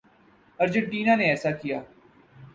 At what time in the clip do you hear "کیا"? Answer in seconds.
1.51-1.79